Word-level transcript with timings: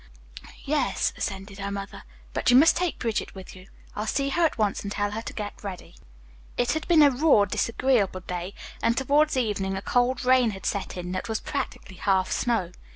"Yes," 0.65 1.13
assented 1.15 1.59
her 1.59 1.69
mother, 1.69 2.01
"but 2.33 2.49
you 2.49 2.55
must 2.57 2.75
take 2.75 2.97
Bridget 2.97 3.35
with 3.35 3.55
you. 3.55 3.67
I'll 3.95 4.07
see 4.07 4.29
her 4.29 4.43
at 4.43 4.57
once 4.57 4.81
and 4.81 4.91
tell 4.91 5.11
her 5.11 5.21
to 5.21 5.31
get 5.31 5.63
ready." 5.63 5.95
It 6.57 6.71
had 6.71 6.87
been 6.87 7.03
a 7.03 7.11
raw, 7.11 7.45
disagreeable 7.45 8.21
day, 8.21 8.55
and 8.81 8.97
towards 8.97 9.37
evening 9.37 9.77
a 9.77 9.81
cold 9.83 10.25
rain 10.25 10.49
had 10.49 10.65
set 10.65 10.97
in 10.97 11.11
that 11.11 11.29
was 11.29 11.39
practically 11.39 11.97
half 11.97 12.31
snow. 12.31 12.71